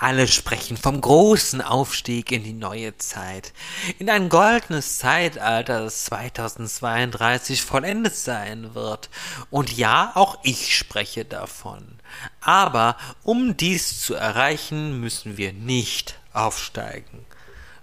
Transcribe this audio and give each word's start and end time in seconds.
Alle 0.00 0.28
sprechen 0.28 0.78
vom 0.78 0.98
großen 0.98 1.60
Aufstieg 1.60 2.32
in 2.32 2.42
die 2.42 2.54
neue 2.54 2.96
Zeit, 2.96 3.52
in 3.98 4.08
ein 4.08 4.30
goldenes 4.30 4.96
Zeitalter, 4.96 5.82
das 5.82 6.06
2032 6.06 7.60
vollendet 7.60 8.16
sein 8.16 8.74
wird. 8.74 9.10
Und 9.50 9.76
ja, 9.76 10.12
auch 10.14 10.38
ich 10.42 10.74
spreche 10.74 11.26
davon. 11.26 11.98
Aber 12.40 12.96
um 13.24 13.58
dies 13.58 14.00
zu 14.00 14.14
erreichen, 14.14 15.00
müssen 15.00 15.36
wir 15.36 15.52
nicht 15.52 16.18
aufsteigen, 16.32 17.26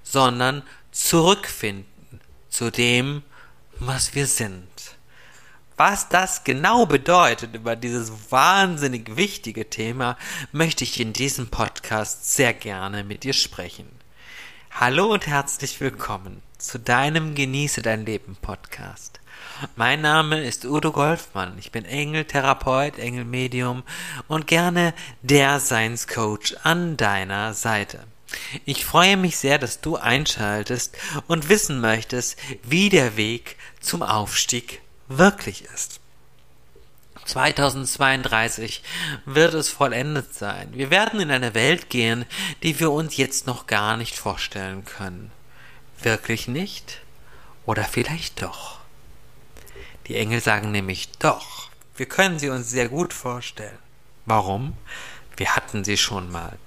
sondern 0.01 0.63
zurückfinden 0.91 2.19
zu 2.49 2.71
dem, 2.71 3.21
was 3.77 4.15
wir 4.15 4.25
sind. 4.25 4.96
Was 5.77 6.09
das 6.09 6.43
genau 6.43 6.87
bedeutet 6.87 7.53
über 7.53 7.75
dieses 7.75 8.31
wahnsinnig 8.31 9.15
wichtige 9.15 9.69
Thema, 9.69 10.17
möchte 10.51 10.83
ich 10.83 10.99
in 10.99 11.13
diesem 11.13 11.49
Podcast 11.49 12.33
sehr 12.33 12.55
gerne 12.55 13.03
mit 13.03 13.21
dir 13.21 13.33
sprechen. 13.33 13.87
Hallo 14.71 15.13
und 15.13 15.27
herzlich 15.27 15.79
willkommen 15.79 16.41
zu 16.57 16.79
deinem 16.79 17.35
Genieße 17.35 17.83
dein 17.83 18.07
Leben 18.07 18.35
Podcast. 18.41 19.19
Mein 19.75 20.01
Name 20.01 20.43
ist 20.43 20.65
Udo 20.65 20.91
Golfmann. 20.91 21.55
Ich 21.59 21.71
bin 21.71 21.85
Engeltherapeut, 21.85 22.97
Engelmedium 22.97 23.83
und 24.27 24.47
gerne 24.47 24.95
der 25.21 25.59
Seinscoach 25.59 26.55
an 26.63 26.97
deiner 26.97 27.53
Seite. 27.53 27.99
Ich 28.65 28.83
freue 28.83 29.15
mich 29.15 29.37
sehr, 29.37 29.59
dass 29.59 29.79
du 29.79 29.95
einschaltest 29.95 30.97
und 31.27 31.49
wissen 31.49 31.79
möchtest, 31.81 32.35
wie 32.63 32.89
der 32.89 33.15
Weg 33.15 33.57
zum 33.79 34.01
Aufstieg 34.01 34.81
wirklich 35.07 35.63
ist. 35.65 35.99
2032 37.25 38.83
wird 39.25 39.53
es 39.53 39.69
vollendet 39.69 40.33
sein. 40.33 40.69
Wir 40.73 40.89
werden 40.89 41.19
in 41.19 41.29
eine 41.29 41.53
Welt 41.53 41.89
gehen, 41.89 42.25
die 42.63 42.79
wir 42.79 42.91
uns 42.91 43.17
jetzt 43.17 43.47
noch 43.47 43.67
gar 43.67 43.97
nicht 43.97 44.15
vorstellen 44.15 44.85
können. 44.85 45.31
Wirklich 46.01 46.47
nicht? 46.47 47.01
Oder 47.65 47.83
vielleicht 47.83 48.41
doch? 48.41 48.79
Die 50.07 50.15
Engel 50.15 50.39
sagen 50.39 50.71
nämlich 50.71 51.09
doch. 51.19 51.69
Wir 51.97 52.05
können 52.05 52.39
sie 52.39 52.49
uns 52.49 52.69
sehr 52.69 52.87
gut 52.87 53.13
vorstellen. 53.13 53.77
Warum? 54.25 54.77
Wir 55.35 55.55
hatten 55.55 55.83
sie 55.83 55.97
schon 55.97 56.31
mal. 56.31 56.57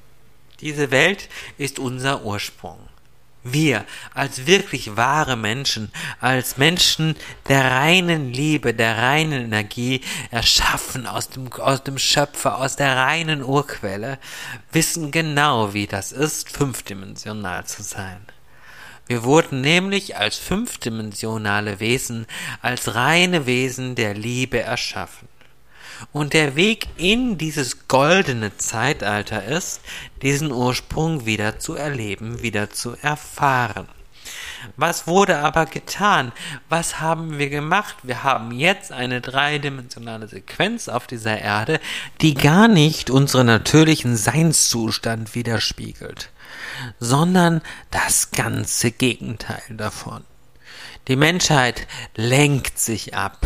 Diese 0.60 0.90
Welt 0.90 1.30
ist 1.56 1.78
unser 1.78 2.22
Ursprung. 2.22 2.89
Wir 3.42 3.86
als 4.12 4.46
wirklich 4.46 4.96
wahre 4.96 5.34
Menschen, 5.34 5.90
als 6.20 6.58
Menschen 6.58 7.16
der 7.48 7.70
reinen 7.70 8.34
Liebe, 8.34 8.74
der 8.74 8.98
reinen 8.98 9.44
Energie, 9.44 10.02
erschaffen 10.30 11.06
aus 11.06 11.30
dem, 11.30 11.50
aus 11.54 11.82
dem 11.82 11.96
Schöpfer, 11.96 12.58
aus 12.58 12.76
der 12.76 12.96
reinen 12.96 13.42
Urquelle, 13.42 14.18
wissen 14.72 15.10
genau, 15.10 15.72
wie 15.72 15.86
das 15.86 16.12
ist, 16.12 16.50
fünfdimensional 16.50 17.64
zu 17.64 17.82
sein. 17.82 18.20
Wir 19.06 19.24
wurden 19.24 19.62
nämlich 19.62 20.18
als 20.18 20.36
fünfdimensionale 20.36 21.80
Wesen, 21.80 22.26
als 22.60 22.94
reine 22.94 23.46
Wesen 23.46 23.94
der 23.94 24.12
Liebe 24.12 24.60
erschaffen. 24.60 25.29
Und 26.12 26.32
der 26.32 26.56
Weg 26.56 26.88
in 26.96 27.38
dieses 27.38 27.88
goldene 27.88 28.56
Zeitalter 28.56 29.44
ist, 29.44 29.80
diesen 30.22 30.52
Ursprung 30.52 31.26
wieder 31.26 31.58
zu 31.58 31.74
erleben, 31.74 32.42
wieder 32.42 32.70
zu 32.70 32.96
erfahren. 33.02 33.88
Was 34.76 35.06
wurde 35.06 35.38
aber 35.38 35.66
getan? 35.66 36.32
Was 36.68 37.00
haben 37.00 37.38
wir 37.38 37.48
gemacht? 37.48 37.96
Wir 38.02 38.22
haben 38.22 38.52
jetzt 38.52 38.92
eine 38.92 39.20
dreidimensionale 39.20 40.28
Sequenz 40.28 40.88
auf 40.88 41.06
dieser 41.06 41.38
Erde, 41.38 41.80
die 42.20 42.34
gar 42.34 42.68
nicht 42.68 43.10
unseren 43.10 43.46
natürlichen 43.46 44.16
Seinszustand 44.16 45.34
widerspiegelt, 45.34 46.30
sondern 46.98 47.62
das 47.90 48.30
ganze 48.30 48.90
Gegenteil 48.90 49.62
davon. 49.70 50.24
Die 51.10 51.16
Menschheit 51.16 51.88
lenkt 52.14 52.78
sich 52.78 53.16
ab. 53.16 53.44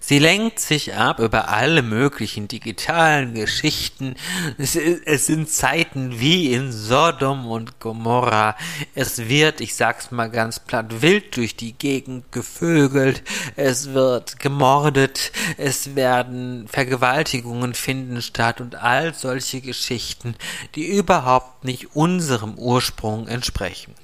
Sie 0.00 0.18
lenkt 0.18 0.58
sich 0.58 0.94
ab 0.94 1.20
über 1.20 1.50
alle 1.50 1.82
möglichen 1.82 2.48
digitalen 2.48 3.34
Geschichten. 3.34 4.16
Es, 4.58 4.74
es, 4.74 5.26
sind 5.26 5.48
Zeiten 5.48 6.18
wie 6.18 6.52
in 6.52 6.72
Sodom 6.72 7.46
und 7.46 7.78
Gomorra. 7.78 8.56
Es 8.96 9.28
wird, 9.28 9.60
ich 9.60 9.76
sag's 9.76 10.10
mal 10.10 10.28
ganz 10.30 10.58
platt, 10.58 11.00
wild 11.00 11.36
durch 11.36 11.54
die 11.54 11.74
Gegend 11.74 12.32
gevögelt. 12.32 13.22
Es 13.54 13.92
wird 13.92 14.40
gemordet. 14.40 15.30
Es 15.58 15.94
werden 15.94 16.66
Vergewaltigungen 16.66 17.74
finden 17.74 18.20
statt 18.20 18.60
und 18.60 18.74
all 18.74 19.14
solche 19.14 19.60
Geschichten, 19.60 20.34
die 20.74 20.88
überhaupt 20.88 21.62
nicht 21.62 21.94
unserem 21.94 22.58
Ursprung 22.58 23.28
entsprechen. 23.28 23.94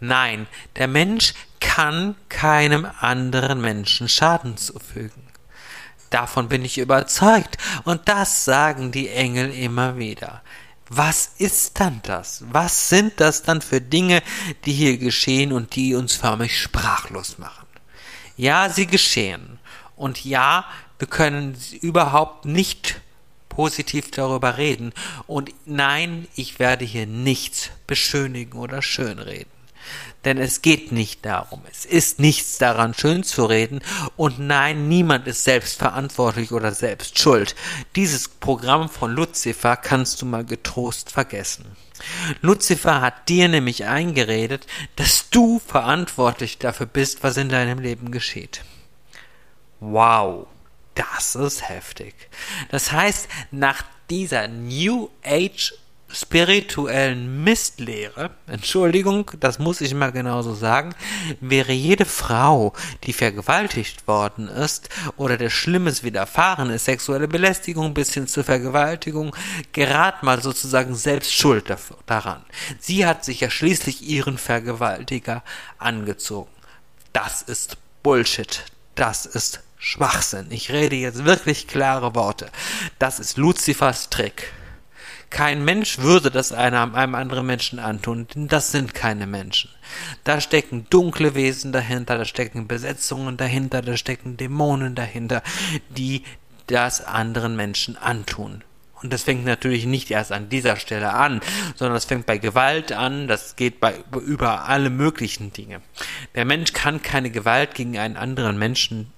Nein, 0.00 0.46
der 0.76 0.88
Mensch 0.88 1.34
kann 1.64 2.14
keinem 2.28 2.86
anderen 3.00 3.60
Menschen 3.60 4.08
Schaden 4.08 4.56
zufügen. 4.56 5.22
Davon 6.10 6.48
bin 6.48 6.64
ich 6.64 6.78
überzeugt, 6.78 7.56
und 7.84 8.08
das 8.08 8.44
sagen 8.44 8.92
die 8.92 9.08
Engel 9.08 9.50
immer 9.50 9.96
wieder. 9.96 10.42
Was 10.88 11.32
ist 11.38 11.80
dann 11.80 12.00
das? 12.04 12.44
Was 12.50 12.90
sind 12.90 13.18
das 13.18 13.42
dann 13.42 13.62
für 13.62 13.80
Dinge, 13.80 14.22
die 14.66 14.72
hier 14.72 14.98
geschehen 14.98 15.52
und 15.52 15.74
die 15.74 15.94
uns 15.94 16.14
förmlich 16.14 16.60
sprachlos 16.60 17.38
machen? 17.38 17.66
Ja, 18.36 18.68
sie 18.68 18.86
geschehen. 18.86 19.58
Und 19.96 20.24
ja, 20.24 20.66
wir 20.98 21.08
können 21.08 21.56
überhaupt 21.80 22.44
nicht 22.44 23.00
positiv 23.48 24.10
darüber 24.10 24.58
reden. 24.58 24.92
Und 25.26 25.52
nein, 25.64 26.28
ich 26.36 26.58
werde 26.58 26.84
hier 26.84 27.06
nichts 27.06 27.70
beschönigen 27.86 28.58
oder 28.58 28.82
schönreden. 28.82 29.53
Denn 30.24 30.38
es 30.38 30.62
geht 30.62 30.92
nicht 30.92 31.24
darum. 31.24 31.62
Es 31.70 31.84
ist 31.84 32.18
nichts 32.18 32.58
daran, 32.58 32.94
schön 32.94 33.24
zu 33.24 33.44
reden. 33.44 33.80
Und 34.16 34.38
nein, 34.38 34.88
niemand 34.88 35.26
ist 35.26 35.44
selbst 35.44 35.78
verantwortlich 35.78 36.52
oder 36.52 36.72
selbst 36.72 37.18
schuld. 37.18 37.54
Dieses 37.94 38.28
Programm 38.28 38.88
von 38.88 39.12
Lucifer 39.12 39.76
kannst 39.76 40.22
du 40.22 40.26
mal 40.26 40.44
getrost 40.44 41.10
vergessen. 41.10 41.76
Lucifer 42.40 43.00
hat 43.00 43.28
dir 43.28 43.48
nämlich 43.48 43.84
eingeredet, 43.84 44.66
dass 44.96 45.30
du 45.30 45.60
verantwortlich 45.60 46.58
dafür 46.58 46.86
bist, 46.86 47.22
was 47.22 47.36
in 47.36 47.48
deinem 47.48 47.78
Leben 47.78 48.10
geschieht. 48.10 48.62
Wow, 49.80 50.46
das 50.94 51.34
ist 51.34 51.68
heftig. 51.68 52.14
Das 52.70 52.92
heißt, 52.92 53.28
nach 53.50 53.84
dieser 54.10 54.48
New 54.48 55.10
Age 55.24 55.74
spirituellen 56.14 57.42
Mistlehre, 57.42 58.30
Entschuldigung, 58.46 59.30
das 59.40 59.58
muss 59.58 59.80
ich 59.80 59.94
mal 59.94 60.12
genauso 60.12 60.54
sagen, 60.54 60.94
wäre 61.40 61.72
jede 61.72 62.04
Frau, 62.04 62.72
die 63.02 63.12
vergewaltigt 63.12 64.06
worden 64.06 64.48
ist 64.48 64.88
oder 65.16 65.36
der 65.36 65.50
Schlimmes 65.50 66.04
widerfahren 66.04 66.70
ist, 66.70 66.84
sexuelle 66.84 67.28
Belästigung 67.28 67.94
bis 67.94 68.14
hin 68.14 68.28
zur 68.28 68.44
Vergewaltigung, 68.44 69.34
gerad 69.72 70.22
mal 70.22 70.40
sozusagen 70.40 70.94
selbst 70.94 71.34
schuld 71.34 71.64
daran. 72.06 72.44
Sie 72.78 73.04
hat 73.04 73.24
sich 73.24 73.40
ja 73.40 73.50
schließlich 73.50 74.02
ihren 74.02 74.38
Vergewaltiger 74.38 75.42
angezogen. 75.78 76.50
Das 77.12 77.42
ist 77.42 77.76
Bullshit. 78.02 78.64
Das 78.94 79.26
ist 79.26 79.60
Schwachsinn. 79.78 80.46
Ich 80.50 80.70
rede 80.70 80.96
jetzt 80.96 81.24
wirklich 81.24 81.66
klare 81.66 82.14
Worte. 82.14 82.50
Das 82.98 83.18
ist 83.18 83.36
Luzifers 83.36 84.10
Trick. 84.10 84.52
Kein 85.30 85.64
Mensch 85.64 85.98
würde 85.98 86.30
das 86.30 86.52
einem, 86.52 86.94
einem 86.94 87.14
anderen 87.14 87.46
Menschen 87.46 87.78
antun, 87.78 88.26
denn 88.34 88.48
das 88.48 88.72
sind 88.72 88.94
keine 88.94 89.26
Menschen. 89.26 89.70
Da 90.22 90.40
stecken 90.40 90.86
dunkle 90.90 91.34
Wesen 91.34 91.72
dahinter, 91.72 92.18
da 92.18 92.24
stecken 92.24 92.68
Besetzungen 92.68 93.36
dahinter, 93.36 93.82
da 93.82 93.96
stecken 93.96 94.36
Dämonen 94.36 94.94
dahinter, 94.94 95.42
die 95.88 96.22
das 96.66 97.04
anderen 97.04 97.56
Menschen 97.56 97.96
antun. 97.96 98.62
Und 99.02 99.12
das 99.12 99.24
fängt 99.24 99.44
natürlich 99.44 99.84
nicht 99.84 100.10
erst 100.10 100.32
an 100.32 100.48
dieser 100.48 100.76
Stelle 100.76 101.12
an, 101.12 101.42
sondern 101.74 101.94
das 101.94 102.06
fängt 102.06 102.24
bei 102.24 102.38
Gewalt 102.38 102.90
an, 102.90 103.28
das 103.28 103.54
geht 103.54 103.78
bei 103.78 103.94
über 104.26 104.66
alle 104.66 104.88
möglichen 104.88 105.52
Dinge. 105.52 105.82
Der 106.34 106.46
Mensch 106.46 106.72
kann 106.72 107.02
keine 107.02 107.30
Gewalt 107.30 107.74
gegen 107.74 107.98
einen 107.98 108.16
anderen 108.16 108.58
Menschen 108.58 109.12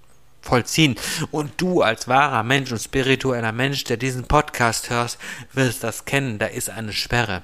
vollziehen. 0.46 0.96
Und 1.30 1.60
du 1.60 1.82
als 1.82 2.08
wahrer 2.08 2.42
Mensch 2.42 2.72
und 2.72 2.80
spiritueller 2.80 3.52
Mensch, 3.52 3.84
der 3.84 3.96
diesen 3.96 4.24
Podcast 4.24 4.90
hörst, 4.90 5.18
wirst 5.52 5.84
das 5.84 6.04
kennen. 6.04 6.38
Da 6.38 6.46
ist 6.46 6.70
eine 6.70 6.92
Sperre. 6.92 7.42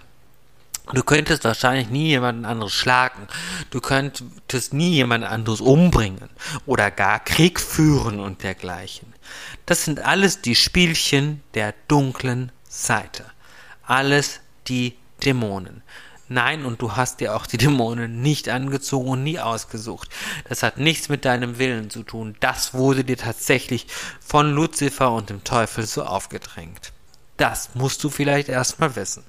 Du 0.92 1.02
könntest 1.04 1.44
wahrscheinlich 1.44 1.90
nie 1.90 2.08
jemanden 2.08 2.44
anderes 2.44 2.72
schlagen. 2.72 3.28
Du 3.70 3.80
könntest 3.80 4.74
nie 4.74 4.90
jemanden 4.90 5.26
anderes 5.26 5.60
umbringen 5.60 6.28
oder 6.66 6.90
gar 6.90 7.20
Krieg 7.20 7.60
führen 7.60 8.18
und 8.18 8.42
dergleichen. 8.42 9.12
Das 9.64 9.84
sind 9.84 10.00
alles 10.00 10.42
die 10.42 10.56
Spielchen 10.56 11.42
der 11.54 11.74
dunklen 11.86 12.50
Seite. 12.68 13.24
Alles 13.84 14.40
die 14.66 14.96
Dämonen. 15.24 15.82
Nein, 16.32 16.64
und 16.64 16.80
du 16.80 16.96
hast 16.96 17.20
dir 17.20 17.36
auch 17.36 17.46
die 17.46 17.56
Dämonen 17.58 18.22
nicht 18.22 18.48
angezogen 18.48 19.08
und 19.08 19.22
nie 19.22 19.38
ausgesucht. 19.38 20.08
Das 20.48 20.62
hat 20.62 20.78
nichts 20.78 21.08
mit 21.08 21.24
deinem 21.24 21.58
Willen 21.58 21.90
zu 21.90 22.02
tun. 22.02 22.36
Das 22.40 22.72
wurde 22.72 23.04
dir 23.04 23.18
tatsächlich 23.18 23.86
von 24.24 24.52
Luzifer 24.52 25.12
und 25.12 25.28
dem 25.28 25.44
Teufel 25.44 25.86
so 25.86 26.04
aufgedrängt. 26.04 26.92
Das 27.36 27.74
musst 27.74 28.02
du 28.04 28.08
vielleicht 28.08 28.48
erstmal 28.48 28.96
wissen. 28.96 29.24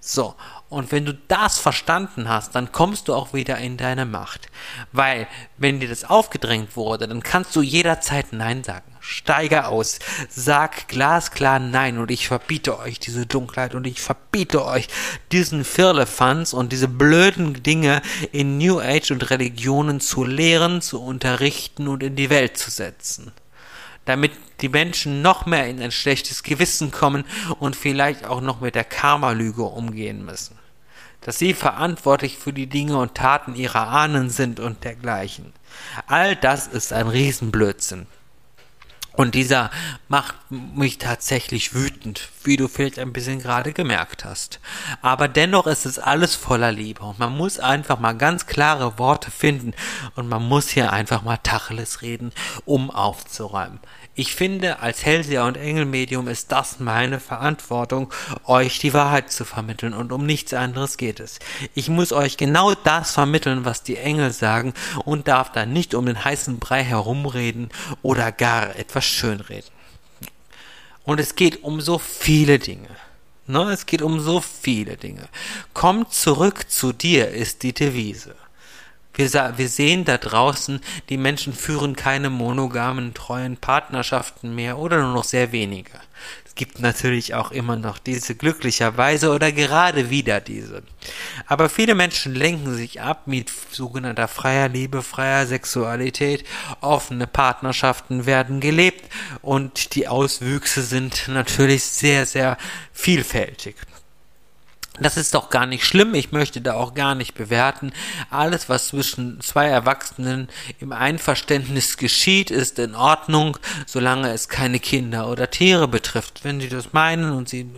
So, 0.00 0.34
und 0.68 0.92
wenn 0.92 1.06
du 1.06 1.14
das 1.28 1.58
verstanden 1.58 2.28
hast, 2.28 2.54
dann 2.54 2.72
kommst 2.72 3.08
du 3.08 3.14
auch 3.14 3.32
wieder 3.32 3.58
in 3.58 3.76
deine 3.76 4.04
Macht. 4.04 4.48
Weil, 4.92 5.26
wenn 5.56 5.80
dir 5.80 5.88
das 5.88 6.04
aufgedrängt 6.04 6.76
wurde, 6.76 7.08
dann 7.08 7.22
kannst 7.22 7.56
du 7.56 7.62
jederzeit 7.62 8.32
Nein 8.32 8.62
sagen. 8.62 8.92
Steige 9.00 9.66
aus, 9.66 9.98
sag 10.28 10.86
glasklar 10.88 11.58
Nein 11.58 11.98
und 11.98 12.10
ich 12.10 12.28
verbiete 12.28 12.78
euch 12.78 13.00
diese 13.00 13.26
Dunkelheit 13.26 13.74
und 13.74 13.86
ich 13.86 14.02
verbiete 14.02 14.64
euch 14.64 14.88
diesen 15.32 15.64
Firlefanz 15.64 16.52
und 16.52 16.72
diese 16.72 16.88
blöden 16.88 17.62
Dinge 17.62 18.02
in 18.32 18.58
New 18.58 18.80
Age 18.80 19.12
und 19.12 19.30
Religionen 19.30 20.00
zu 20.00 20.24
lehren, 20.24 20.82
zu 20.82 21.02
unterrichten 21.02 21.88
und 21.88 22.02
in 22.02 22.16
die 22.16 22.28
Welt 22.28 22.58
zu 22.58 22.70
setzen 22.70 23.32
damit 24.08 24.32
die 24.62 24.70
Menschen 24.70 25.20
noch 25.20 25.44
mehr 25.44 25.68
in 25.68 25.82
ein 25.82 25.92
schlechtes 25.92 26.42
Gewissen 26.42 26.90
kommen 26.90 27.24
und 27.58 27.76
vielleicht 27.76 28.24
auch 28.24 28.40
noch 28.40 28.60
mit 28.60 28.74
der 28.74 28.84
Karma-Lüge 28.84 29.62
umgehen 29.62 30.24
müssen. 30.24 30.58
Dass 31.20 31.38
sie 31.38 31.52
verantwortlich 31.52 32.38
für 32.38 32.52
die 32.52 32.68
Dinge 32.68 32.96
und 32.96 33.14
Taten 33.14 33.54
ihrer 33.54 33.88
Ahnen 33.88 34.30
sind 34.30 34.60
und 34.60 34.84
dergleichen. 34.84 35.52
All 36.06 36.36
das 36.36 36.66
ist 36.66 36.92
ein 36.92 37.08
Riesenblödsinn. 37.08 38.06
Und 39.18 39.34
dieser 39.34 39.72
macht 40.06 40.36
mich 40.48 40.98
tatsächlich 40.98 41.74
wütend, 41.74 42.28
wie 42.44 42.56
du 42.56 42.68
vielleicht 42.68 43.00
ein 43.00 43.12
bisschen 43.12 43.40
gerade 43.40 43.72
gemerkt 43.72 44.24
hast. 44.24 44.60
Aber 45.02 45.26
dennoch 45.26 45.66
ist 45.66 45.86
es 45.86 45.98
alles 45.98 46.36
voller 46.36 46.70
Liebe 46.70 47.02
und 47.02 47.18
man 47.18 47.36
muss 47.36 47.58
einfach 47.58 47.98
mal 47.98 48.12
ganz 48.12 48.46
klare 48.46 48.96
Worte 48.96 49.32
finden 49.32 49.74
und 50.14 50.28
man 50.28 50.46
muss 50.46 50.68
hier 50.68 50.92
einfach 50.92 51.22
mal 51.22 51.38
Tacheles 51.38 52.00
reden, 52.02 52.30
um 52.64 52.92
aufzuräumen. 52.92 53.80
Ich 54.18 54.34
finde, 54.34 54.80
als 54.80 55.04
Hellseher 55.04 55.44
und 55.44 55.56
Engelmedium 55.56 56.26
ist 56.26 56.50
das 56.50 56.80
meine 56.80 57.20
Verantwortung, 57.20 58.12
euch 58.46 58.80
die 58.80 58.92
Wahrheit 58.92 59.30
zu 59.30 59.44
vermitteln 59.44 59.94
und 59.94 60.10
um 60.10 60.26
nichts 60.26 60.52
anderes 60.52 60.96
geht 60.96 61.20
es. 61.20 61.38
Ich 61.76 61.88
muss 61.88 62.12
euch 62.12 62.36
genau 62.36 62.74
das 62.74 63.12
vermitteln, 63.12 63.64
was 63.64 63.84
die 63.84 63.96
Engel 63.96 64.32
sagen 64.32 64.74
und 65.04 65.28
darf 65.28 65.52
da 65.52 65.66
nicht 65.66 65.94
um 65.94 66.04
den 66.04 66.24
heißen 66.24 66.58
Brei 66.58 66.82
herumreden 66.82 67.68
oder 68.02 68.32
gar 68.32 68.74
etwas 68.74 69.04
schönreden. 69.04 69.70
Und 71.04 71.20
es 71.20 71.36
geht 71.36 71.62
um 71.62 71.80
so 71.80 72.00
viele 72.00 72.58
Dinge. 72.58 72.88
Ne? 73.46 73.70
Es 73.70 73.86
geht 73.86 74.02
um 74.02 74.18
so 74.18 74.40
viele 74.40 74.96
Dinge. 74.96 75.28
Komm 75.74 76.10
zurück 76.10 76.68
zu 76.68 76.92
dir 76.92 77.28
ist 77.28 77.62
die 77.62 77.72
Devise. 77.72 78.34
Wir, 79.18 79.54
wir 79.56 79.68
sehen 79.68 80.04
da 80.04 80.16
draußen, 80.16 80.80
die 81.08 81.16
Menschen 81.16 81.52
führen 81.52 81.96
keine 81.96 82.30
monogamen, 82.30 83.14
treuen 83.14 83.56
Partnerschaften 83.56 84.54
mehr 84.54 84.78
oder 84.78 85.02
nur 85.02 85.12
noch 85.12 85.24
sehr 85.24 85.50
wenige. 85.50 85.90
Es 86.46 86.54
gibt 86.54 86.78
natürlich 86.78 87.34
auch 87.34 87.50
immer 87.50 87.74
noch 87.74 87.98
diese 87.98 88.36
glücklicherweise 88.36 89.32
oder 89.32 89.50
gerade 89.50 90.08
wieder 90.10 90.40
diese. 90.40 90.84
Aber 91.48 91.68
viele 91.68 91.96
Menschen 91.96 92.32
lenken 92.32 92.76
sich 92.76 93.00
ab 93.00 93.22
mit 93.26 93.50
sogenannter 93.72 94.28
freier 94.28 94.68
Liebe, 94.68 95.02
freier 95.02 95.48
Sexualität. 95.48 96.44
Offene 96.80 97.26
Partnerschaften 97.26 98.24
werden 98.24 98.60
gelebt 98.60 99.12
und 99.42 99.96
die 99.96 100.06
Auswüchse 100.06 100.82
sind 100.82 101.26
natürlich 101.26 101.82
sehr, 101.82 102.24
sehr 102.24 102.56
vielfältig. 102.92 103.74
Das 105.00 105.16
ist 105.16 105.34
doch 105.34 105.48
gar 105.50 105.66
nicht 105.66 105.84
schlimm, 105.84 106.14
ich 106.14 106.32
möchte 106.32 106.60
da 106.60 106.74
auch 106.74 106.94
gar 106.94 107.14
nicht 107.14 107.34
bewerten. 107.34 107.92
Alles, 108.30 108.68
was 108.68 108.88
zwischen 108.88 109.40
zwei 109.40 109.66
Erwachsenen 109.66 110.48
im 110.80 110.92
Einverständnis 110.92 111.96
geschieht, 111.96 112.50
ist 112.50 112.78
in 112.78 112.94
Ordnung, 112.94 113.58
solange 113.86 114.32
es 114.32 114.48
keine 114.48 114.80
Kinder 114.80 115.28
oder 115.28 115.50
Tiere 115.50 115.86
betrifft. 115.86 116.42
Wenn 116.42 116.60
Sie 116.60 116.68
das 116.68 116.92
meinen 116.92 117.32
und 117.32 117.48
Sie 117.48 117.70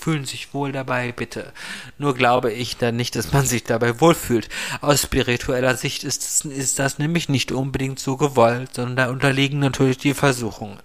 fühlen 0.00 0.24
sich 0.24 0.54
wohl 0.54 0.72
dabei, 0.72 1.12
bitte. 1.12 1.52
Nur 1.98 2.14
glaube 2.14 2.52
ich 2.52 2.78
dann 2.78 2.96
nicht, 2.96 3.16
dass 3.16 3.32
man 3.32 3.44
sich 3.44 3.64
dabei 3.64 4.00
wohlfühlt. 4.00 4.48
Aus 4.80 5.02
spiritueller 5.02 5.76
Sicht 5.76 6.04
ist, 6.04 6.44
ist 6.46 6.78
das 6.78 6.98
nämlich 6.98 7.28
nicht 7.28 7.52
unbedingt 7.52 7.98
so 7.98 8.16
gewollt, 8.16 8.74
sondern 8.74 8.96
da 8.96 9.10
unterliegen 9.10 9.58
natürlich 9.58 9.98
die 9.98 10.14
Versuchungen. 10.14 10.78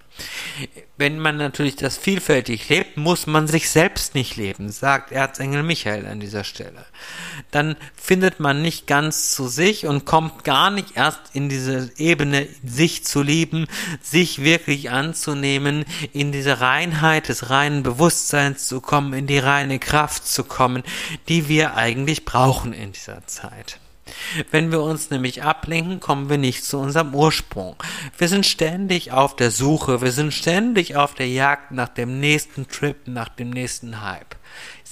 Wenn 0.97 1.19
man 1.19 1.37
natürlich 1.37 1.75
das 1.75 1.97
vielfältig 1.97 2.67
lebt, 2.69 2.97
muss 2.97 3.27
man 3.27 3.47
sich 3.47 3.69
selbst 3.69 4.15
nicht 4.15 4.35
leben, 4.35 4.71
sagt 4.71 5.11
Erzengel 5.11 5.61
Michael 5.61 6.07
an 6.07 6.19
dieser 6.19 6.43
Stelle. 6.43 6.85
Dann 7.51 7.75
findet 7.95 8.39
man 8.39 8.61
nicht 8.61 8.87
ganz 8.87 9.31
zu 9.31 9.47
sich 9.47 9.85
und 9.85 10.05
kommt 10.05 10.43
gar 10.43 10.71
nicht 10.71 10.97
erst 10.97 11.19
in 11.33 11.49
diese 11.49 11.91
Ebene, 11.97 12.47
sich 12.63 13.05
zu 13.05 13.21
lieben, 13.21 13.67
sich 14.01 14.43
wirklich 14.43 14.89
anzunehmen, 14.89 15.85
in 16.13 16.31
diese 16.31 16.61
Reinheit 16.61 17.29
des 17.29 17.51
reinen 17.51 17.83
Bewusstseins 17.83 18.67
zu 18.67 18.81
kommen, 18.81 19.13
in 19.13 19.27
die 19.27 19.39
reine 19.39 19.77
Kraft 19.77 20.27
zu 20.27 20.43
kommen, 20.43 20.83
die 21.27 21.47
wir 21.47 21.75
eigentlich 21.75 22.25
brauchen 22.25 22.73
in 22.73 22.91
dieser 22.91 23.25
Zeit. 23.27 23.79
Wenn 24.51 24.71
wir 24.71 24.81
uns 24.81 25.09
nämlich 25.09 25.43
ablenken, 25.43 25.99
kommen 25.99 26.29
wir 26.29 26.37
nicht 26.37 26.63
zu 26.63 26.77
unserem 26.77 27.13
Ursprung. 27.13 27.75
Wir 28.17 28.29
sind 28.29 28.45
ständig 28.45 29.11
auf 29.11 29.35
der 29.35 29.51
Suche, 29.51 30.01
wir 30.01 30.11
sind 30.11 30.33
ständig 30.33 30.95
auf 30.95 31.13
der 31.13 31.27
Jagd 31.27 31.71
nach 31.71 31.89
dem 31.89 32.19
nächsten 32.19 32.67
Trip, 32.67 32.95
nach 33.07 33.29
dem 33.29 33.49
nächsten 33.49 34.01
Hype. 34.01 34.36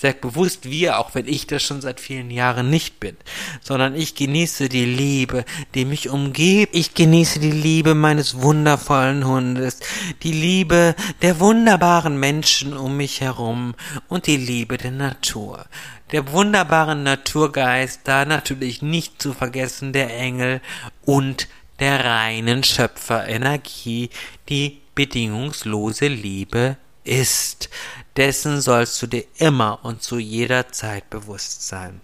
Ich 0.04 0.16
bewusst 0.22 0.70
wir, 0.70 1.00
auch 1.00 1.16
wenn 1.16 1.28
ich 1.28 1.48
das 1.48 1.64
schon 1.64 1.82
seit 1.82 2.00
vielen 2.00 2.30
Jahren 2.30 2.70
nicht 2.70 3.00
bin, 3.00 3.18
sondern 3.62 3.96
ich 3.96 4.16
genieße 4.16 4.70
die 4.70 4.86
Liebe, 4.86 5.46
die 5.74 5.86
mich 5.86 6.10
umgibt. 6.10 6.76
Ich 6.76 6.94
genieße 6.94 7.40
die 7.40 7.52
Liebe 7.52 7.96
meines 7.96 8.42
wundervollen 8.42 9.26
Hundes, 9.26 9.80
die 10.24 10.32
Liebe 10.32 10.96
der 11.22 11.40
wunderbaren 11.40 12.20
Menschen 12.20 12.76
um 12.78 12.98
mich 12.98 13.22
herum 13.22 13.76
und 14.08 14.28
die 14.28 14.38
Liebe 14.38 14.78
der 14.78 14.92
Natur 14.92 15.66
der 16.12 16.32
wunderbare 16.32 16.96
Naturgeist, 16.96 18.02
da 18.04 18.26
natürlich 18.26 18.82
nicht 18.82 19.22
zu 19.22 19.34
vergessen 19.34 19.92
der 19.92 20.16
Engel 20.18 20.62
und 21.04 21.48
der 21.80 22.06
reinen 22.06 22.64
Schöpferenergie, 22.64 24.10
die 24.48 24.82
bedingungslose 24.94 26.08
Liebe 26.08 26.78
ist. 27.06 27.70
Dessen 28.18 28.62
sollst 28.62 29.02
du 29.02 29.08
dir 29.08 29.24
immer 29.38 29.80
und 29.84 30.04
zu 30.04 30.18
jeder 30.18 30.70
Zeit 30.70 31.10
bewusst 31.10 31.68
sein. 31.68 32.02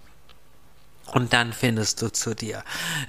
Und 1.13 1.33
dann 1.33 1.51
findest 1.51 2.01
du 2.01 2.09
zu 2.09 2.33
dir. 2.33 2.63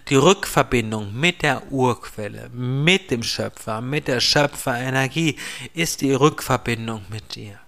Die 0.09 0.17
Rückverbindung 0.17 1.15
mit 1.15 1.43
der 1.43 1.71
Urquelle, 1.71 2.49
mit 2.51 3.13
dem 3.13 3.23
Schöpfer, 3.23 3.81
mit 3.81 4.09
der 4.09 4.21
Schöpferenergie 4.21 5.37
ist 5.73 6.01
die 6.01 6.13
Rückverbindung 6.13 7.05
mit 7.11 7.37
dir. 7.37 7.61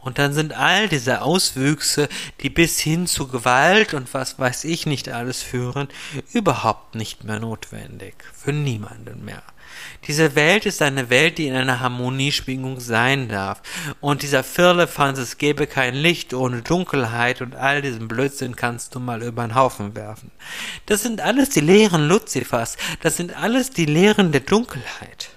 Und 0.00 0.18
dann 0.18 0.32
sind 0.32 0.52
all 0.52 0.88
diese 0.88 1.22
Auswüchse, 1.22 2.08
die 2.40 2.50
bis 2.50 2.78
hin 2.78 3.06
zu 3.06 3.26
Gewalt 3.26 3.92
und 3.92 4.12
was 4.14 4.38
weiß 4.38 4.64
ich 4.64 4.86
nicht 4.86 5.08
alles 5.08 5.42
führen, 5.42 5.88
überhaupt 6.32 6.94
nicht 6.94 7.24
mehr 7.24 7.40
notwendig. 7.40 8.14
Für 8.32 8.52
niemanden 8.52 9.24
mehr. 9.24 9.42
Diese 10.06 10.34
Welt 10.34 10.66
ist 10.66 10.82
eine 10.82 11.10
Welt, 11.10 11.38
die 11.38 11.46
in 11.46 11.54
einer 11.54 11.80
Harmonieschwingung 11.80 12.80
sein 12.80 13.28
darf. 13.28 13.62
Und 14.00 14.22
dieser 14.22 14.44
Firlefanz, 14.44 15.18
es 15.18 15.38
gäbe 15.38 15.66
kein 15.66 15.94
Licht 15.94 16.34
ohne 16.34 16.62
Dunkelheit 16.62 17.42
und 17.42 17.54
all 17.56 17.82
diesen 17.82 18.08
Blödsinn 18.08 18.56
kannst 18.56 18.94
du 18.94 19.00
mal 19.00 19.22
über 19.22 19.46
den 19.46 19.54
Haufen 19.54 19.94
werfen. 19.94 20.30
Das 20.86 21.02
sind 21.02 21.20
alles 21.20 21.50
die 21.50 21.60
Lehren 21.60 22.08
Luzifers. 22.08 22.76
Das 23.02 23.16
sind 23.16 23.36
alles 23.36 23.70
die 23.70 23.86
Lehren 23.86 24.32
der 24.32 24.42
Dunkelheit. 24.42 25.30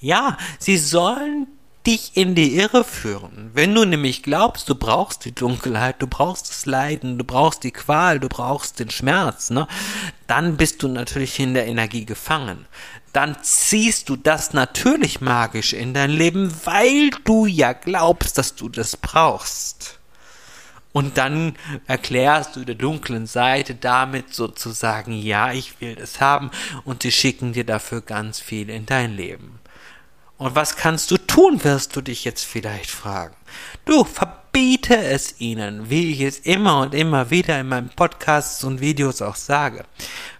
Ja, 0.00 0.36
sie 0.58 0.78
sollen 0.78 1.46
dich 1.86 2.16
in 2.16 2.34
die 2.34 2.56
Irre 2.56 2.84
führen. 2.84 3.50
Wenn 3.54 3.74
du 3.74 3.84
nämlich 3.84 4.22
glaubst, 4.22 4.68
du 4.68 4.74
brauchst 4.74 5.24
die 5.24 5.34
Dunkelheit, 5.34 5.96
du 6.00 6.06
brauchst 6.06 6.48
das 6.48 6.66
Leiden, 6.66 7.18
du 7.18 7.24
brauchst 7.24 7.64
die 7.64 7.72
Qual, 7.72 8.20
du 8.20 8.28
brauchst 8.28 8.78
den 8.78 8.90
Schmerz, 8.90 9.50
ne, 9.50 9.66
dann 10.26 10.56
bist 10.56 10.82
du 10.82 10.88
natürlich 10.88 11.38
in 11.40 11.54
der 11.54 11.66
Energie 11.66 12.04
gefangen. 12.04 12.66
Dann 13.12 13.36
ziehst 13.42 14.08
du 14.08 14.16
das 14.16 14.52
natürlich 14.54 15.20
magisch 15.20 15.72
in 15.72 15.92
dein 15.92 16.10
Leben, 16.10 16.52
weil 16.64 17.10
du 17.24 17.46
ja 17.46 17.72
glaubst, 17.72 18.38
dass 18.38 18.54
du 18.54 18.68
das 18.68 18.96
brauchst. 18.96 19.98
Und 20.92 21.16
dann 21.16 21.56
erklärst 21.86 22.56
du 22.56 22.64
der 22.64 22.74
dunklen 22.74 23.26
Seite 23.26 23.74
damit 23.74 24.34
sozusagen, 24.34 25.12
ja, 25.12 25.52
ich 25.52 25.80
will 25.80 25.94
das 25.94 26.20
haben 26.20 26.50
und 26.84 27.02
sie 27.02 27.12
schicken 27.12 27.54
dir 27.54 27.64
dafür 27.64 28.02
ganz 28.02 28.40
viel 28.40 28.68
in 28.68 28.84
dein 28.84 29.16
Leben. 29.16 29.58
Und 30.42 30.56
was 30.56 30.74
kannst 30.74 31.08
du 31.12 31.18
tun, 31.18 31.62
wirst 31.62 31.94
du 31.94 32.00
dich 32.00 32.24
jetzt 32.24 32.44
vielleicht 32.44 32.90
fragen. 32.90 33.36
Du 33.84 34.02
verbiete 34.02 34.96
es 34.96 35.40
ihnen, 35.40 35.88
wie 35.88 36.10
ich 36.10 36.20
es 36.20 36.40
immer 36.40 36.80
und 36.80 36.94
immer 36.94 37.30
wieder 37.30 37.60
in 37.60 37.68
meinen 37.68 37.90
Podcasts 37.90 38.64
und 38.64 38.80
Videos 38.80 39.22
auch 39.22 39.36
sage. 39.36 39.84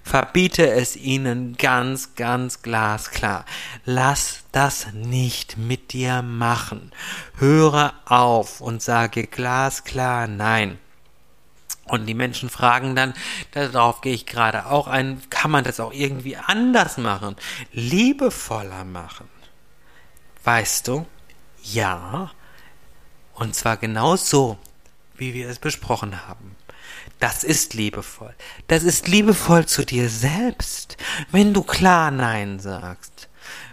Verbiete 0.02 0.68
es 0.68 0.96
ihnen 0.96 1.56
ganz, 1.56 2.16
ganz 2.16 2.62
glasklar. 2.62 3.44
Lass 3.84 4.42
das 4.50 4.88
nicht 4.92 5.56
mit 5.56 5.92
dir 5.92 6.22
machen. 6.22 6.90
Höre 7.36 7.94
auf 8.04 8.60
und 8.60 8.82
sage 8.82 9.28
glasklar 9.28 10.26
nein. 10.26 10.78
Und 11.84 12.06
die 12.06 12.14
Menschen 12.14 12.50
fragen 12.50 12.96
dann, 12.96 13.14
darauf 13.52 14.00
gehe 14.00 14.14
ich 14.14 14.26
gerade 14.26 14.66
auch 14.66 14.88
ein, 14.88 15.22
kann 15.30 15.52
man 15.52 15.62
das 15.62 15.78
auch 15.78 15.92
irgendwie 15.92 16.36
anders 16.36 16.96
machen, 16.96 17.36
liebevoller 17.72 18.82
machen? 18.82 19.28
Weißt 20.44 20.88
du? 20.88 21.06
Ja. 21.62 22.30
Und 23.34 23.54
zwar 23.54 23.76
genau 23.76 24.16
so, 24.16 24.58
wie 25.16 25.34
wir 25.34 25.48
es 25.48 25.58
besprochen 25.58 26.26
haben. 26.26 26.56
Das 27.20 27.44
ist 27.44 27.74
liebevoll. 27.74 28.34
Das 28.66 28.82
ist 28.82 29.06
liebevoll 29.06 29.66
zu 29.66 29.84
dir 29.84 30.08
selbst, 30.08 30.96
wenn 31.30 31.54
du 31.54 31.62
klar 31.62 32.10
Nein 32.10 32.58
sagst. 32.58 33.28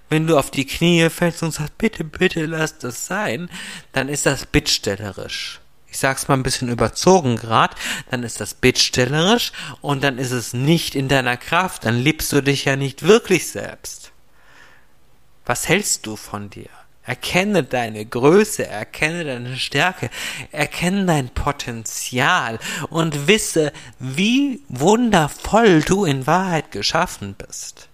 Wenn 0.10 0.28
du 0.28 0.38
auf 0.38 0.52
die 0.52 0.66
Knie 0.66 1.10
fällst 1.10 1.44
und 1.44 1.52
sagst, 1.52 1.78
bitte, 1.78 2.04
bitte 2.04 2.46
lass 2.46 2.78
das 2.78 3.06
sein, 3.06 3.50
dann 3.92 4.10
ist 4.10 4.26
das 4.26 4.46
bittstellerisch. 4.46 5.62
Ich 5.92 5.98
sag's 5.98 6.28
mal 6.28 6.36
ein 6.36 6.44
bisschen 6.44 6.70
überzogen 6.70 7.36
grad, 7.36 7.76
dann 8.12 8.24
ist 8.24 8.40
das 8.40 8.54
bittstellerisch 8.54 9.52
und 9.82 10.04
dann 10.04 10.20
ist 10.20 10.32
es 10.32 10.54
nicht 10.54 10.94
in 10.94 11.08
deiner 11.08 11.38
Kraft, 11.38 11.86
dann 11.86 11.98
liebst 11.98 12.32
du 12.32 12.42
dich 12.42 12.66
ja 12.66 12.76
nicht 12.76 13.04
wirklich 13.04 13.50
selbst. 13.50 13.99
Was 15.50 15.68
hältst 15.68 16.06
du 16.06 16.16
von 16.16 16.52
dir? 16.52 16.70
Erkenne 17.02 17.64
deine 17.64 18.06
Größe, 18.06 18.68
erkenne 18.68 19.26
deine 19.26 19.58
Stärke, 19.58 20.12
erkenne 20.52 21.08
dein 21.08 21.30
Potenzial 21.30 22.60
und 22.92 23.26
wisse, 23.26 23.74
wie 23.98 24.62
wundervoll 24.70 25.82
du 25.82 26.06
in 26.06 26.28
Wahrheit 26.28 26.70
geschaffen 26.70 27.34
bist. 27.34 27.90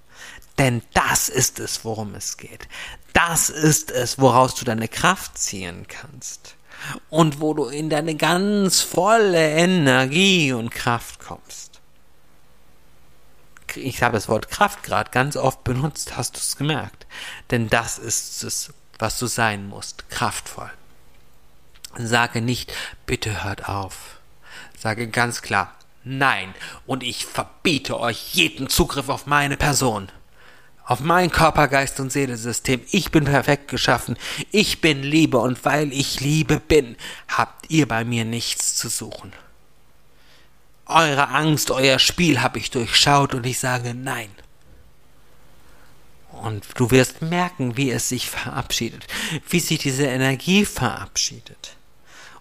Denn 0.57 0.81
das 0.93 1.29
ist 1.29 1.59
es, 1.59 1.85
worum 1.85 2.13
es 2.15 2.35
geht. 2.35 2.67
Das 3.13 3.50
ist 3.50 3.89
es, 3.89 4.19
woraus 4.19 4.55
du 4.55 4.65
deine 4.65 4.89
Kraft 4.89 5.38
ziehen 5.38 5.88
kannst. 5.88 6.57
Und 7.09 7.39
wo 7.39 7.53
du 7.53 7.67
in 7.67 7.89
deine 7.89 8.15
ganz 8.15 8.81
volle 8.81 9.51
Energie 9.51 10.51
und 10.51 10.71
Kraft 10.71 11.19
kommst. 11.19 11.75
Ich 13.77 14.03
habe 14.03 14.13
das 14.13 14.29
Wort 14.29 14.50
Kraft 14.50 14.84
gerade 14.84 15.12
ganz 15.12 15.36
oft 15.36 15.63
benutzt, 15.63 16.17
hast 16.17 16.36
du 16.36 16.39
es 16.39 16.58
gemerkt. 16.58 17.05
Denn 17.51 17.70
das 17.70 17.98
ist 17.98 18.44
es, 18.44 18.74
was 19.00 19.20
du 19.20 19.27
sein 19.27 19.67
musst, 19.67 20.10
kraftvoll. 20.10 20.72
Sage 21.98 22.41
nicht, 22.41 22.74
bitte 23.05 23.44
hört 23.44 23.70
auf. 23.70 24.20
Sage 24.77 25.08
ganz 25.08 25.41
klar, 25.41 25.74
nein, 26.03 26.53
und 26.86 27.03
ich 27.03 27.25
verbiete 27.25 28.00
euch 28.00 28.34
jeden 28.34 28.70
Zugriff 28.70 29.10
auf 29.10 29.25
meine 29.25 29.58
Person. 29.58 30.10
Auf 30.88 31.00
mein 31.00 31.32
Körper, 31.32 31.67
Geist 31.67 32.00
und 32.00 32.12
Seelesystem. 32.12 32.82
Ich 32.91 33.10
bin 33.10 33.25
perfekt 33.25 33.70
geschaffen. 33.70 34.17
Ich 34.51 34.82
bin 34.82 35.01
Liebe 35.01 35.39
und 35.39 35.65
weil 35.65 35.91
ich 35.91 36.20
Liebe 36.20 36.60
bin, 36.60 36.96
habt 37.27 37.72
ihr 37.72 37.88
bei 37.88 38.03
mir 38.05 38.24
nichts 38.24 38.75
zu 38.75 38.89
suchen. 38.89 39.34
Eure 40.86 41.30
Angst, 41.30 41.72
euer 41.72 42.00
Spiel 42.00 42.42
habe 42.42 42.60
ich 42.60 42.70
durchschaut 42.70 43.34
und 43.34 43.46
ich 43.46 43.60
sage 43.60 43.94
nein. 43.94 44.30
Und 46.32 46.65
du 46.75 46.92
wirst 46.92 47.22
merken, 47.22 47.77
wie 47.77 47.92
es 47.92 48.10
sich 48.10 48.30
verabschiedet, 48.30 49.08
wie 49.50 49.60
sich 49.60 49.80
diese 49.80 50.06
Energie 50.06 50.65
verabschiedet. 50.65 51.77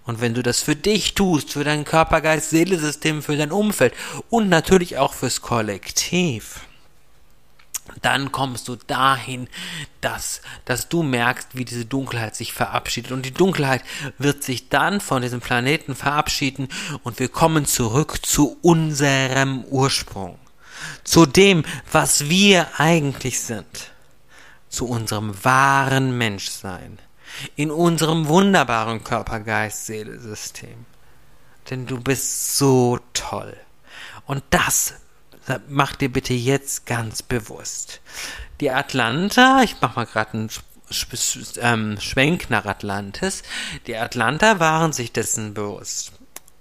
Und 0.04 0.20
wenn 0.20 0.34
du 0.34 0.42
das 0.42 0.60
für 0.60 0.76
dich 0.76 1.14
tust, 1.14 1.52
für 1.52 1.64
dein 1.64 1.84
Körper, 1.84 2.20
Geist, 2.20 2.50
Seelesystem, 2.50 3.22
für 3.22 3.36
dein 3.36 3.52
Umfeld 3.52 3.94
und 4.28 4.48
natürlich 4.50 4.98
auch 4.98 5.14
fürs 5.14 5.40
Kollektiv, 5.40 6.60
dann 8.02 8.32
kommst 8.32 8.68
du 8.68 8.76
dahin, 8.76 9.48
dass, 10.00 10.42
dass 10.64 10.88
du 10.88 11.02
merkst, 11.02 11.48
wie 11.52 11.64
diese 11.64 11.84
Dunkelheit 11.84 12.36
sich 12.36 12.52
verabschiedet. 12.52 13.12
Und 13.12 13.24
die 13.26 13.34
Dunkelheit 13.34 13.82
wird 14.18 14.42
sich 14.42 14.68
dann 14.68 15.00
von 15.00 15.22
diesem 15.22 15.40
Planeten 15.40 15.94
verabschieden 15.94 16.68
und 17.02 17.18
wir 17.18 17.28
kommen 17.28 17.66
zurück 17.66 18.24
zu 18.24 18.58
unserem 18.62 19.64
Ursprung 19.64 20.38
zu 21.02 21.26
dem, 21.26 21.64
was 21.90 22.28
wir 22.28 22.80
eigentlich 22.80 23.40
sind, 23.40 23.92
zu 24.68 24.86
unserem 24.88 25.44
wahren 25.44 26.16
Menschsein, 26.16 26.98
in 27.56 27.70
unserem 27.70 28.28
wunderbaren 28.28 29.04
Körper, 29.04 29.40
Geist, 29.40 29.86
Seele, 29.86 30.18
System. 30.18 30.86
Denn 31.70 31.86
du 31.86 32.00
bist 32.00 32.56
so 32.56 32.98
toll. 33.12 33.56
Und 34.26 34.42
das 34.50 34.94
mach 35.68 35.94
dir 35.96 36.12
bitte 36.12 36.34
jetzt 36.34 36.86
ganz 36.86 37.22
bewusst. 37.22 38.00
Die 38.60 38.70
Atlanta, 38.70 39.62
ich 39.62 39.76
mach 39.80 39.96
mal 39.96 40.06
gerade 40.06 40.34
einen 40.34 40.50
ähm, 41.60 42.00
Schwenk 42.00 42.50
nach 42.50 42.66
Atlantis, 42.66 43.42
die 43.86 43.96
Atlanta 43.96 44.60
waren 44.60 44.92
sich 44.92 45.12
dessen 45.12 45.54
bewusst, 45.54 46.12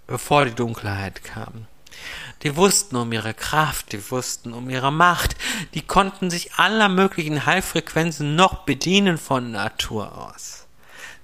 bevor 0.07 0.45
die 0.45 0.55
Dunkelheit 0.55 1.23
kam. 1.23 1.67
Die 2.43 2.57
wussten 2.57 2.97
um 2.97 3.13
ihre 3.13 3.33
Kraft, 3.33 3.93
die 3.93 4.11
wussten 4.11 4.53
um 4.53 4.69
ihre 4.69 4.91
Macht, 4.91 5.35
die 5.73 5.81
konnten 5.81 6.29
sich 6.29 6.55
aller 6.55 6.89
möglichen 6.89 7.45
Heilfrequenzen 7.45 8.35
noch 8.35 8.63
bedienen 8.63 9.17
von 9.17 9.51
Natur 9.51 10.17
aus. 10.17 10.67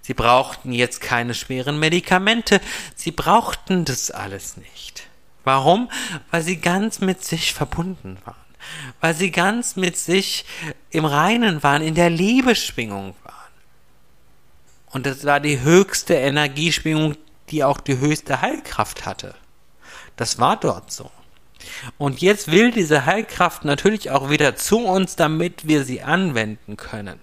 Sie 0.01 0.13
brauchten 0.13 0.71
jetzt 0.71 1.01
keine 1.01 1.33
schweren 1.33 1.77
Medikamente, 1.77 2.61
sie 2.95 3.11
brauchten 3.11 3.85
das 3.85 4.11
alles 4.11 4.57
nicht. 4.57 4.98
Warum? 5.49 5.89
Weil 6.29 6.43
sie 6.43 6.57
ganz 6.57 6.99
mit 6.99 7.25
sich 7.25 7.55
verbunden 7.55 8.19
waren, 8.23 8.35
weil 9.01 9.15
sie 9.15 9.31
ganz 9.31 9.75
mit 9.75 9.97
sich 9.97 10.45
im 10.91 11.05
Reinen 11.05 11.63
waren, 11.63 11.81
in 11.81 11.95
der 11.95 12.11
Liebeschwingung 12.11 13.15
waren. 13.23 13.53
Und 14.91 15.07
das 15.07 15.25
war 15.25 15.39
die 15.39 15.59
höchste 15.61 16.13
Energieschwingung, 16.13 17.15
die 17.49 17.63
auch 17.63 17.79
die 17.79 17.97
höchste 17.97 18.41
Heilkraft 18.41 19.07
hatte. 19.07 19.33
Das 20.17 20.37
war 20.37 20.55
dort 20.55 20.91
so. 20.91 21.09
Und 21.97 22.21
jetzt 22.21 22.51
will 22.51 22.69
diese 22.69 23.07
Heilkraft 23.07 23.65
natürlich 23.65 24.11
auch 24.11 24.29
wieder 24.29 24.55
zu 24.55 24.77
uns, 24.77 25.15
damit 25.15 25.67
wir 25.67 25.83
sie 25.83 26.03
anwenden 26.03 26.77
können. 26.77 27.19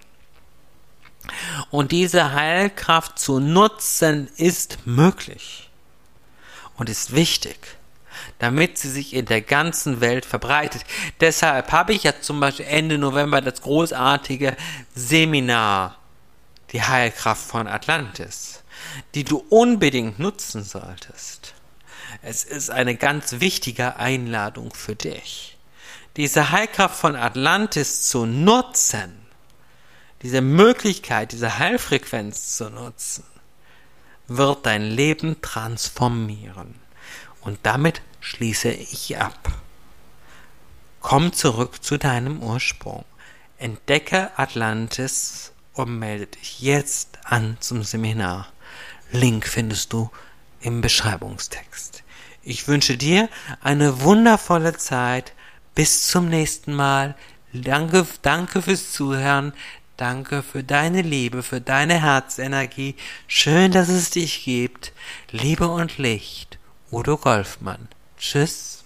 Und 1.71 1.93
diese 1.93 2.33
Heilkraft 2.33 3.19
zu 3.19 3.39
nutzen 3.39 4.27
ist 4.35 4.79
möglich 4.85 5.69
und 6.75 6.89
ist 6.89 7.15
wichtig, 7.15 7.77
damit 8.39 8.77
sie 8.77 8.89
sich 8.89 9.13
in 9.13 9.25
der 9.25 9.41
ganzen 9.41 10.01
Welt 10.01 10.25
verbreitet. 10.25 10.83
Deshalb 11.19 11.71
habe 11.71 11.93
ich 11.93 12.03
ja 12.03 12.19
zum 12.19 12.39
Beispiel 12.39 12.65
Ende 12.67 12.97
November 12.97 13.41
das 13.41 13.61
großartige 13.61 14.55
Seminar, 14.93 15.97
die 16.71 16.83
Heilkraft 16.83 17.45
von 17.49 17.67
Atlantis, 17.67 18.63
die 19.15 19.23
du 19.23 19.43
unbedingt 19.49 20.19
nutzen 20.19 20.63
solltest. 20.63 21.53
Es 22.21 22.43
ist 22.43 22.69
eine 22.69 22.95
ganz 22.95 23.39
wichtige 23.39 23.97
Einladung 23.97 24.73
für 24.73 24.95
dich. 24.95 25.57
Diese 26.15 26.51
Heilkraft 26.51 26.95
von 26.95 27.15
Atlantis 27.15 28.09
zu 28.09 28.25
nutzen, 28.25 29.13
diese 30.23 30.41
Möglichkeit, 30.41 31.31
diese 31.31 31.59
Heilfrequenz 31.59 32.57
zu 32.57 32.69
nutzen, 32.69 33.23
wird 34.27 34.65
dein 34.65 34.83
Leben 34.83 35.41
transformieren. 35.41 36.75
Und 37.41 37.59
damit 37.63 38.01
schließe 38.27 38.69
ich 38.69 39.17
ab. 39.17 39.39
Komm 40.99 41.31
zurück 41.31 41.81
zu 41.81 41.97
deinem 41.97 42.43
Ursprung. 42.43 43.05
Entdecke 43.57 44.37
Atlantis 44.37 45.53
und 45.73 45.97
melde 45.97 46.27
dich 46.27 46.59
jetzt 46.59 47.19
an 47.23 47.57
zum 47.61 47.83
Seminar. 47.83 48.47
Link 49.11 49.47
findest 49.47 49.93
du 49.93 50.09
im 50.59 50.81
Beschreibungstext. 50.81 52.03
Ich 52.43 52.67
wünsche 52.67 52.97
dir 52.97 53.29
eine 53.61 54.01
wundervolle 54.01 54.75
Zeit. 54.75 55.33
Bis 55.73 56.07
zum 56.07 56.27
nächsten 56.27 56.73
Mal. 56.73 57.15
Danke, 57.53 58.05
danke 58.21 58.61
fürs 58.61 58.91
Zuhören. 58.91 59.53
Danke 59.95 60.43
für 60.43 60.63
deine 60.63 61.01
Liebe, 61.01 61.43
für 61.43 61.61
deine 61.61 62.01
Herzenergie. 62.01 62.95
Schön, 63.27 63.71
dass 63.71 63.87
es 63.87 64.09
dich 64.09 64.43
gibt. 64.43 64.91
Liebe 65.31 65.67
und 65.69 65.97
Licht. 65.97 66.59
Udo 66.91 67.17
Golfmann. 67.17 67.87
Tschüss. 68.17 68.76